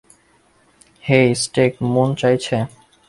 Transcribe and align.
হেই, 1.03 1.27
steak 1.35 1.71
মন 1.93 2.09
চাইছে? 2.15 2.57